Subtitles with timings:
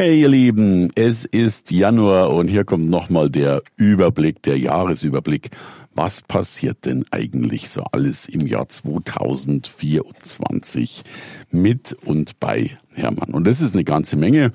[0.00, 5.50] Hey ihr Lieben, es ist Januar und hier kommt nochmal der Überblick, der Jahresüberblick
[5.92, 11.02] was passiert denn eigentlich so alles im Jahr 2024
[11.50, 13.34] mit und bei Hermann?
[13.34, 14.52] Und das ist eine ganze Menge.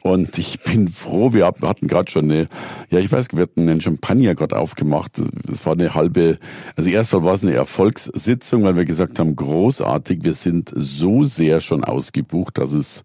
[0.00, 2.48] Und ich bin froh, wir hatten gerade schon eine,
[2.88, 5.20] ja, ich weiß, wir hatten einen Champagner gerade aufgemacht.
[5.44, 6.38] Das war eine halbe,
[6.74, 11.60] also erstmal war es eine Erfolgssitzung, weil wir gesagt haben, großartig, wir sind so sehr
[11.60, 13.04] schon ausgebucht, dass es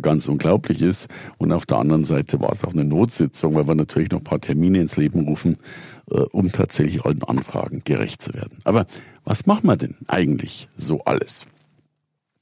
[0.00, 1.08] ganz unglaublich ist.
[1.38, 4.24] Und auf der anderen Seite war es auch eine Notsitzung, weil wir natürlich noch ein
[4.24, 5.58] paar Termine ins Leben rufen,
[6.10, 8.58] äh, um tatsächlich allen Anfragen gerecht zu werden.
[8.64, 8.86] Aber
[9.24, 11.46] was machen wir denn eigentlich so alles?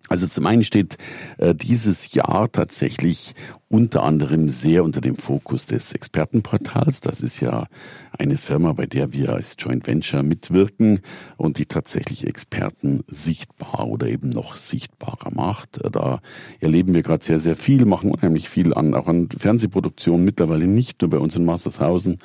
[0.09, 0.99] Also zum einen steht
[1.39, 3.35] äh, dieses Jahr tatsächlich
[3.69, 7.01] unter anderem sehr unter dem Fokus des Expertenportals.
[7.01, 7.67] Das ist ja
[8.13, 11.01] eine Firma, bei der wir als Joint Venture mitwirken
[11.39, 15.81] und die tatsächlich Experten sichtbar oder eben noch sichtbarer macht.
[15.91, 16.21] Da
[16.61, 21.01] erleben wir gerade sehr, sehr viel, machen unheimlich viel an, auch an Fernsehproduktionen, mittlerweile nicht
[21.01, 22.19] nur bei uns in Mastershausen,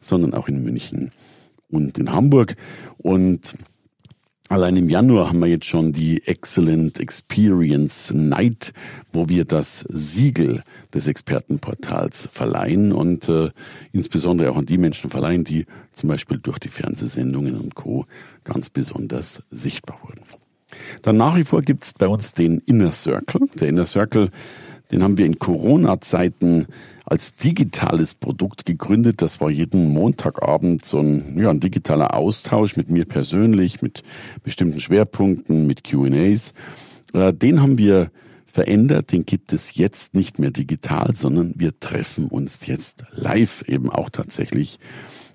[0.00, 1.10] sondern auch in München
[1.68, 2.56] und in Hamburg.
[2.96, 3.54] Und
[4.48, 8.72] Allein im Januar haben wir jetzt schon die Excellent Experience Night,
[9.10, 10.62] wo wir das Siegel
[10.94, 13.50] des Expertenportals verleihen und äh,
[13.90, 18.06] insbesondere auch an die Menschen verleihen, die zum Beispiel durch die Fernsehsendungen und Co.
[18.44, 20.22] ganz besonders sichtbar wurden.
[21.02, 23.48] Dann nach wie vor gibt es bei uns den Inner Circle.
[23.58, 24.30] Der Inner Circle
[24.90, 26.66] den haben wir in Corona-Zeiten
[27.06, 29.22] als digitales Produkt gegründet.
[29.22, 34.02] Das war jeden Montagabend so ein, ja, ein digitaler Austausch mit mir persönlich, mit
[34.42, 36.52] bestimmten Schwerpunkten, mit QAs.
[37.14, 38.10] Äh, den haben wir
[38.44, 39.12] verändert.
[39.12, 44.10] Den gibt es jetzt nicht mehr digital, sondern wir treffen uns jetzt live eben auch
[44.10, 44.80] tatsächlich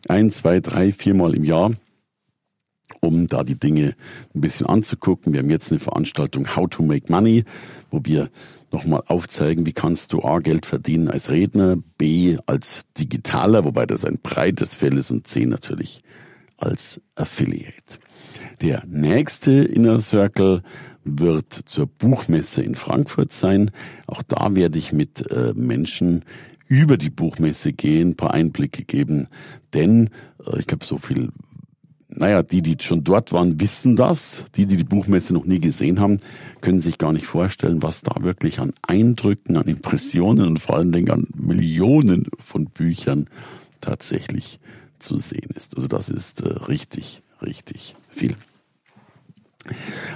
[0.09, 1.71] ein, zwei, drei, viermal im Jahr
[3.01, 3.95] um da die Dinge
[4.33, 5.33] ein bisschen anzugucken.
[5.33, 7.43] Wir haben jetzt eine Veranstaltung How to Make Money,
[7.89, 8.29] wo wir
[8.71, 14.05] nochmal aufzeigen, wie kannst du A Geld verdienen als Redner, B als Digitaler, wobei das
[14.05, 15.99] ein breites Feld ist und C natürlich
[16.57, 17.99] als Affiliate.
[18.61, 20.61] Der nächste Inner Circle
[21.03, 23.71] wird zur Buchmesse in Frankfurt sein.
[24.05, 26.23] Auch da werde ich mit äh, Menschen
[26.67, 29.27] über die Buchmesse gehen, paar Einblicke geben,
[29.73, 30.11] denn
[30.45, 31.31] äh, ich glaube, so viel
[32.13, 34.45] naja, die, die schon dort waren, wissen das.
[34.55, 36.17] Die, die die Buchmesse noch nie gesehen haben,
[36.59, 40.91] können sich gar nicht vorstellen, was da wirklich an Eindrücken, an Impressionen und vor allen
[40.91, 43.27] Dingen an Millionen von Büchern
[43.79, 44.59] tatsächlich
[44.99, 45.75] zu sehen ist.
[45.75, 48.35] Also das ist äh, richtig, richtig viel.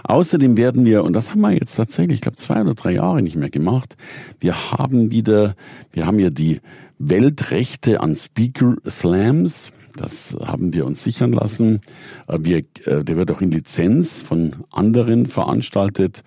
[0.03, 3.22] Außerdem werden wir, und das haben wir jetzt tatsächlich, ich glaube, zwei oder drei Jahre
[3.22, 3.95] nicht mehr gemacht,
[4.39, 5.55] wir haben wieder,
[5.91, 6.61] wir haben ja die
[6.97, 9.73] Weltrechte an Speaker Slams.
[9.95, 11.81] Das haben wir uns sichern lassen.
[12.28, 16.23] Äh, wir, äh, der wird auch in Lizenz von anderen veranstaltet.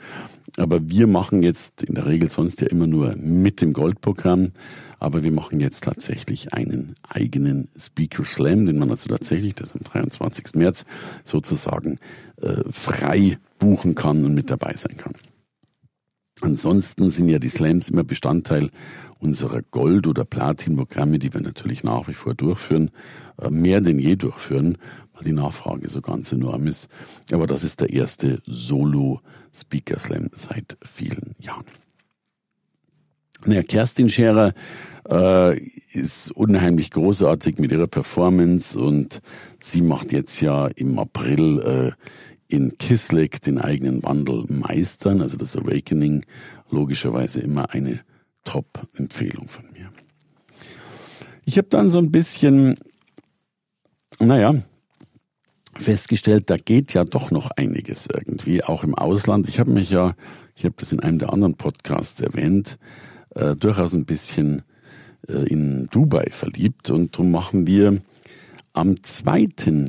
[0.57, 4.51] Aber wir machen jetzt in der Regel sonst ja immer nur mit dem Goldprogramm.
[4.99, 9.83] Aber wir machen jetzt tatsächlich einen eigenen Speaker Slam, den man also tatsächlich, das am
[9.85, 10.55] 23.
[10.55, 10.85] März,
[11.25, 11.99] sozusagen
[12.41, 15.15] äh, frei buchen kann und mit dabei sein kann.
[16.41, 18.71] Ansonsten sind ja die Slams immer Bestandteil
[19.19, 22.91] unserer Gold- oder Platin-Programme, die wir natürlich nach wie vor durchführen,
[23.41, 24.79] äh, mehr denn je durchführen,
[25.15, 26.89] weil die Nachfrage so ganz enorm ist.
[27.33, 31.67] Aber das ist der erste Solo-Speaker-Slam seit vielen Jahren.
[33.45, 34.53] Naja, Kerstin Scherer
[35.09, 35.59] äh,
[35.93, 39.21] ist unheimlich großartig mit ihrer Performance und
[39.61, 41.93] sie macht jetzt ja im April äh,
[42.49, 46.25] in Kisleck den eigenen Wandel meistern, also das Awakening,
[46.71, 48.01] logischerweise immer eine
[48.45, 49.91] Top-Empfehlung von mir.
[51.45, 52.77] Ich habe dann so ein bisschen,
[54.19, 54.55] naja,
[55.77, 59.49] festgestellt, da geht ja doch noch einiges irgendwie, auch im Ausland.
[59.49, 60.15] Ich habe mich ja,
[60.57, 62.79] ich habe das in einem der anderen Podcasts erwähnt,
[63.35, 64.63] äh, durchaus ein bisschen
[65.29, 68.01] äh, in Dubai verliebt und darum machen wir
[68.73, 69.49] am 2.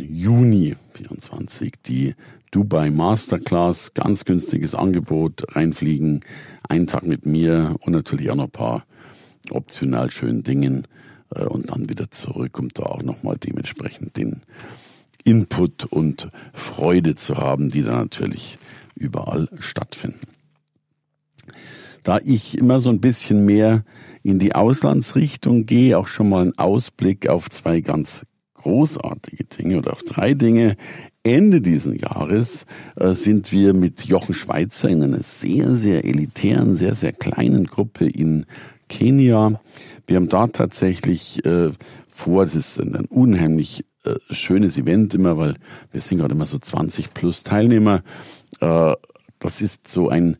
[0.10, 2.16] Juni 24 die
[2.52, 6.22] Dubai Masterclass, ganz günstiges Angebot, reinfliegen,
[6.68, 8.86] einen Tag mit mir und natürlich auch noch ein paar
[9.52, 10.88] optional schönen Dingen
[11.36, 14.42] äh, und dann wieder zurück, um da auch nochmal dementsprechend den
[15.24, 18.58] Input und Freude zu haben, die da natürlich
[18.96, 20.28] überall stattfinden.
[22.04, 23.84] Da ich immer so ein bisschen mehr
[24.24, 28.26] in die Auslandsrichtung gehe, auch schon mal einen Ausblick auf zwei ganz
[28.60, 30.76] großartige Dinge oder auf drei Dinge.
[31.24, 32.66] Ende diesen Jahres
[32.96, 38.08] äh, sind wir mit Jochen Schweizer in einer sehr, sehr elitären, sehr, sehr kleinen Gruppe
[38.08, 38.46] in
[38.88, 39.60] Kenia.
[40.08, 41.72] Wir haben da tatsächlich äh,
[42.08, 45.56] vor, das ist ein, unheimlich äh, schönes Event immer, weil
[45.92, 48.02] wir sind gerade immer so 20 plus Teilnehmer.
[48.60, 48.94] Äh,
[49.40, 50.38] das ist so ein,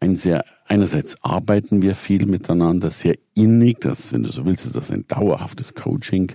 [0.00, 4.76] ein sehr, einerseits arbeiten wir viel miteinander, sehr innig, das, wenn du so willst, ist
[4.76, 6.32] das ein dauerhaftes Coaching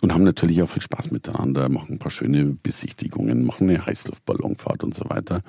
[0.00, 4.84] und haben natürlich auch viel Spaß miteinander, machen ein paar schöne Besichtigungen, machen eine Heißluftballonfahrt
[4.84, 5.42] und so weiter.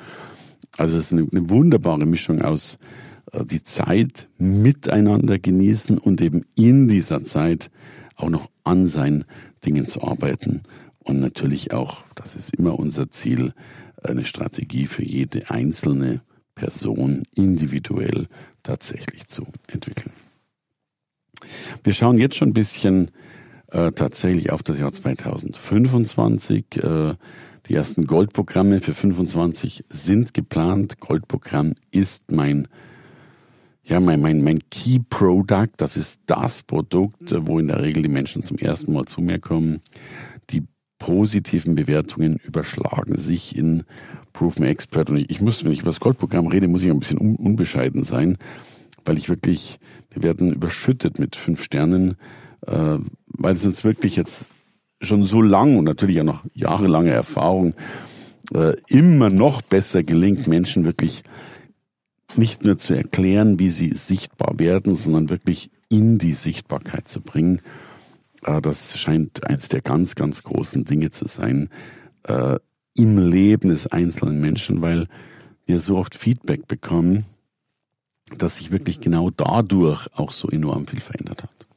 [0.77, 2.79] Also es ist eine, eine wunderbare Mischung aus
[3.31, 7.69] äh, die Zeit miteinander genießen und eben in dieser Zeit
[8.15, 9.25] auch noch an seinen
[9.63, 10.63] Dingen zu arbeiten
[10.97, 13.53] und natürlich auch, das ist immer unser Ziel,
[14.01, 16.21] eine Strategie für jede einzelne
[16.55, 18.27] Person individuell
[18.63, 20.13] tatsächlich zu entwickeln.
[21.83, 23.11] Wir schauen jetzt schon ein bisschen
[23.71, 26.77] äh, tatsächlich auf das Jahr 2025.
[26.77, 27.15] Äh,
[27.67, 30.99] die ersten Goldprogramme für 25 sind geplant.
[30.99, 32.67] Goldprogramm ist mein
[33.85, 38.09] ja, mein, mein, mein Key Product, das ist das Produkt, wo in der Regel die
[38.09, 39.81] Menschen zum ersten Mal zu mir kommen.
[40.51, 40.63] Die
[40.99, 43.83] positiven Bewertungen überschlagen sich in
[44.33, 45.09] Proven Expert.
[45.09, 47.35] Und ich, ich muss, wenn ich über das Goldprogramm rede, muss ich ein bisschen un,
[47.35, 48.37] unbescheiden sein,
[49.05, 49.79] weil ich wirklich,
[50.11, 52.15] wir werden überschüttet mit fünf Sternen,
[52.65, 52.97] äh,
[53.27, 54.49] weil es uns wirklich jetzt
[55.01, 57.73] schon so lang und natürlich auch noch jahrelange Erfahrung
[58.53, 61.23] äh, immer noch besser gelingt, Menschen wirklich
[62.35, 67.61] nicht nur zu erklären, wie sie sichtbar werden, sondern wirklich in die Sichtbarkeit zu bringen.
[68.43, 71.69] Äh, das scheint eines der ganz, ganz großen Dinge zu sein
[72.23, 72.57] äh,
[72.95, 75.07] im Leben des einzelnen Menschen, weil
[75.65, 77.25] wir so oft Feedback bekommen,
[78.37, 81.67] dass sich wirklich genau dadurch auch so enorm viel verändert hat.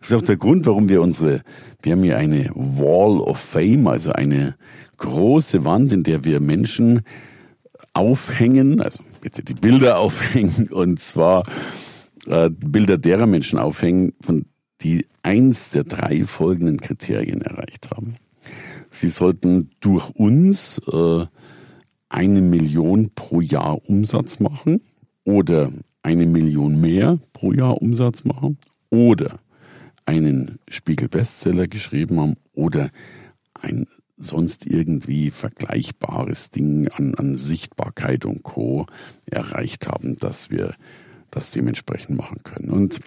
[0.00, 1.42] Das ist auch der Grund, warum wir unsere,
[1.82, 4.56] wir haben hier eine Wall of Fame, also eine
[4.96, 7.02] große Wand, in der wir Menschen
[7.92, 11.44] aufhängen, also bitte die Bilder aufhängen und zwar
[12.26, 14.46] äh, Bilder derer Menschen aufhängen, von
[14.80, 18.16] die eins der drei folgenden Kriterien erreicht haben.
[18.92, 21.26] Sie sollten durch uns äh,
[22.10, 24.82] eine Million pro Jahr Umsatz machen
[25.24, 25.72] oder
[26.02, 28.58] eine Million mehr pro Jahr Umsatz machen
[28.90, 29.38] oder
[30.04, 32.90] einen Spiegel Bestseller geschrieben haben oder
[33.54, 33.86] ein
[34.18, 38.86] sonst irgendwie vergleichbares Ding an, an Sichtbarkeit und Co.
[39.24, 40.74] erreicht haben, dass wir
[41.30, 42.70] das dementsprechend machen können.
[42.70, 43.00] Und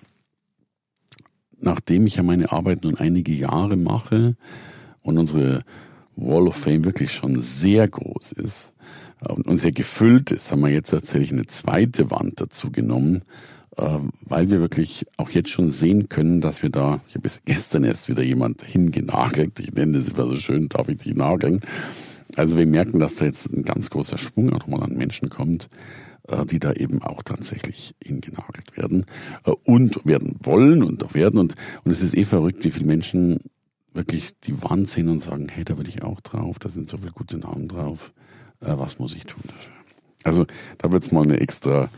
[1.59, 4.35] nachdem ich ja meine Arbeit nun einige Jahre mache
[5.05, 5.63] und unsere
[6.15, 8.73] Wall of Fame wirklich schon sehr groß ist
[9.21, 13.23] und sehr gefüllt ist, haben wir jetzt tatsächlich eine zweite Wand dazu genommen,
[13.77, 17.83] äh, weil wir wirklich auch jetzt schon sehen können, dass wir da, ich habe gestern
[17.83, 21.61] erst wieder jemand hingenagelt, ich nenne das immer so schön, darf ich dich nageln.
[22.35, 25.69] Also wir merken, dass da jetzt ein ganz großer Schwung auch nochmal an Menschen kommt,
[26.27, 29.05] äh, die da eben auch tatsächlich hingenagelt werden
[29.45, 31.39] äh, und werden wollen und auch werden.
[31.39, 33.39] Und, und es ist eh verrückt, wie viele Menschen
[33.95, 36.97] wirklich die Wand sehen und sagen, hey, da will ich auch drauf, da sind so
[36.97, 38.13] viele gute Namen drauf,
[38.59, 39.73] was muss ich tun dafür?
[40.23, 40.45] Also
[40.79, 41.89] da wird es mal eine extra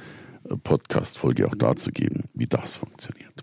[0.64, 3.34] Podcast-Folge auch dazu geben, wie das funktioniert.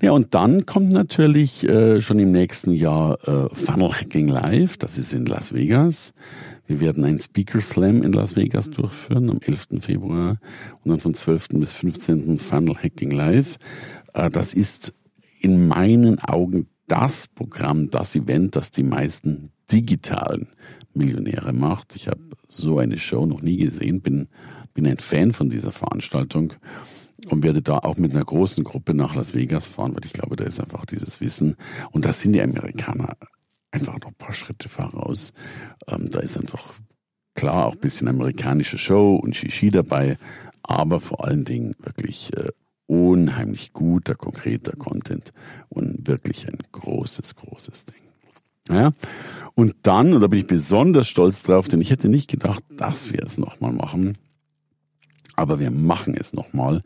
[0.00, 4.76] Ja, und dann kommt natürlich äh, schon im nächsten Jahr äh, Funnel Hacking Live.
[4.76, 6.12] Das ist in Las Vegas.
[6.66, 9.80] Wir werden einen Speaker Slam in Las Vegas durchführen am 11.
[9.80, 10.38] Februar
[10.84, 11.48] und dann vom 12.
[11.54, 12.38] bis 15.
[12.38, 13.56] Funnel Hacking Live.
[14.12, 14.92] Äh, das ist
[15.40, 20.48] in meinen Augen das Programm, das Event, das die meisten digitalen
[20.94, 21.94] Millionäre macht.
[21.94, 24.28] Ich habe so eine Show noch nie gesehen, bin
[24.78, 26.52] bin ein Fan von dieser Veranstaltung
[27.26, 30.36] und werde da auch mit einer großen Gruppe nach Las Vegas fahren, weil ich glaube,
[30.36, 31.56] da ist einfach dieses Wissen.
[31.90, 33.16] Und da sind die Amerikaner
[33.72, 35.32] einfach noch ein paar Schritte voraus.
[35.88, 36.74] Ähm, da ist einfach
[37.34, 40.16] klar auch ein bisschen amerikanische Show und Shishi dabei,
[40.62, 42.52] aber vor allen Dingen wirklich äh,
[42.88, 45.32] unheimlich guter, konkreter Content
[45.68, 48.02] und wirklich ein großes, großes Ding.
[48.70, 48.92] Ja?
[49.54, 53.12] Und dann, und da bin ich besonders stolz drauf, denn ich hätte nicht gedacht, dass
[53.12, 54.16] wir es nochmal machen,
[55.36, 56.82] aber wir machen es nochmal.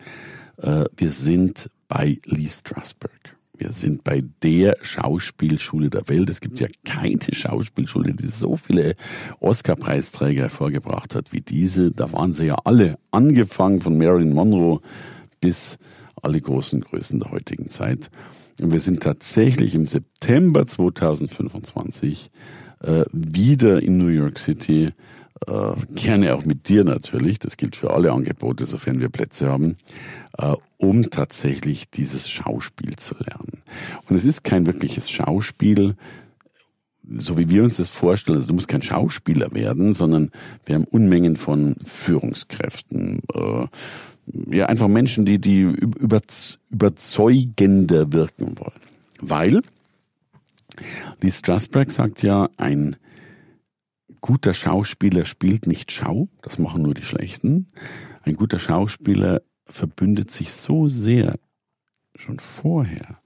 [0.59, 3.37] Äh, wir sind bei Lee Strasberg.
[3.57, 6.29] Wir sind bei der Schauspielschule der Welt.
[6.29, 8.97] Es gibt ja keine Schauspielschule, die so viele
[9.39, 11.93] Oscar-Preisträger hervorgebracht hat wie diese.
[11.93, 14.81] Da waren sie ja alle, angefangen von Marilyn Monroe
[15.43, 15.77] bis
[16.23, 18.11] alle großen Größen der heutigen Zeit.
[18.63, 22.31] Und wir sind tatsächlich im September 2025
[22.81, 24.93] äh, wieder in New York City
[25.47, 29.77] äh, gerne auch mit dir natürlich, das gilt für alle Angebote, sofern wir Plätze haben,
[30.39, 33.63] äh, um tatsächlich dieses Schauspiel zu lernen.
[34.09, 35.97] Und es ist kein wirkliches Schauspiel,
[37.05, 40.31] so wie wir uns das vorstellen, also du musst kein Schauspieler werden, sondern
[40.65, 43.67] wir haben Unmengen von Führungskräften, äh,
[44.27, 46.21] ja einfach Menschen, die die über,
[46.71, 48.81] überzeugender wirken wollen,
[49.21, 49.63] weil
[51.21, 52.97] Lee Strasberg sagt ja, ein
[54.21, 57.67] guter Schauspieler spielt nicht Schau, das machen nur die Schlechten.
[58.23, 61.39] Ein guter Schauspieler verbündet sich so sehr
[62.15, 63.19] schon vorher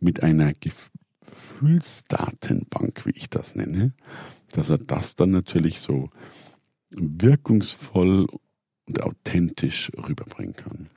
[0.00, 3.94] mit einer Gefühlsdatenbank, wie ich das nenne,
[4.50, 6.10] dass er das dann natürlich so
[6.90, 8.26] wirkungsvoll
[8.92, 10.90] und authentisch rüberbringen kann.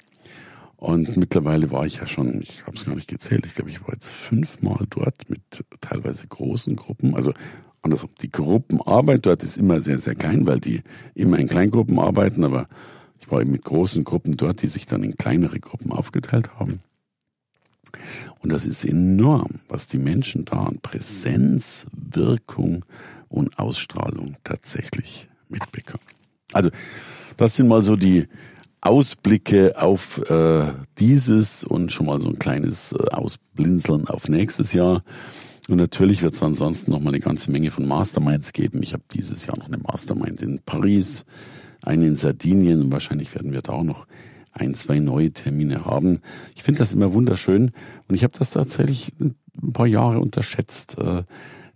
[0.77, 3.81] Und mittlerweile war ich ja schon, ich habe es gar nicht gezählt, ich glaube, ich
[3.81, 5.41] war jetzt fünfmal dort mit
[5.79, 7.15] teilweise großen Gruppen.
[7.15, 7.33] Also
[7.81, 10.83] andersrum, die Gruppenarbeit dort ist immer sehr, sehr klein, weil die
[11.13, 12.67] immer in Kleingruppen arbeiten, aber
[13.19, 16.79] ich war eben mit großen Gruppen dort, die sich dann in kleinere Gruppen aufgeteilt haben.
[18.39, 22.83] Und das ist enorm, was die Menschen da an Präsenz, Wirkung
[23.29, 26.03] und Ausstrahlung tatsächlich mitbekommen.
[26.51, 26.69] Also,
[27.37, 28.27] das sind mal so die
[28.81, 35.03] Ausblicke auf äh, dieses und schon mal so ein kleines äh, Ausblinzeln auf nächstes Jahr.
[35.67, 38.83] Und natürlich wird es ansonsten noch mal eine ganze Menge von Masterminds geben.
[38.83, 41.25] Ich habe dieses Jahr noch eine Mastermind in Paris,
[41.81, 44.05] eine in Sardinien und wahrscheinlich werden wir da auch noch
[44.51, 46.19] ein, zwei neue Termine haben.
[46.55, 47.71] Ich finde das immer wunderschön
[48.07, 50.97] und ich habe das tatsächlich ein paar Jahre unterschätzt.
[50.99, 51.23] Äh,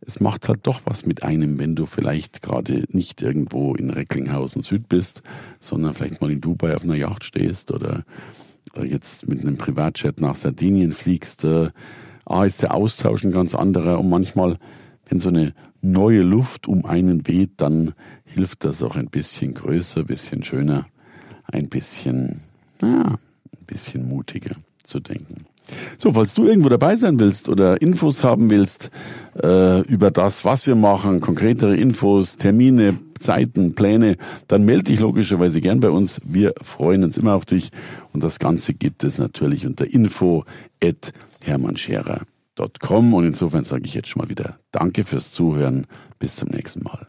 [0.02, 4.64] es macht halt doch was mit einem, wenn du vielleicht gerade nicht irgendwo in Recklinghausen
[4.64, 5.22] Süd bist,
[5.62, 8.04] sondern vielleicht mal in Dubai auf einer Yacht stehst oder
[8.76, 11.44] äh, jetzt mit einem Privatjet nach Sardinien fliegst.
[11.44, 11.70] Äh,
[12.26, 14.58] A ist der Austausch ein ganz anderer und manchmal,
[15.08, 20.02] wenn so eine neue Luft um einen weht, dann hilft das auch ein bisschen größer,
[20.02, 20.86] ein bisschen schöner,
[21.46, 22.42] ein bisschen
[22.82, 25.46] ja, ein bisschen mutiger zu denken.
[26.02, 28.90] So, falls du irgendwo dabei sein willst oder Infos haben willst
[29.44, 34.16] äh, über das, was wir machen, konkretere Infos, Termine, Zeiten, Pläne,
[34.48, 36.22] dann melde dich logischerweise gern bei uns.
[36.24, 37.72] Wir freuen uns immer auf dich
[38.14, 40.46] und das Ganze gibt es natürlich unter info
[40.82, 41.12] at
[41.44, 45.86] hermannscherer.com und insofern sage ich jetzt schon mal wieder Danke fürs Zuhören.
[46.18, 47.09] Bis zum nächsten Mal.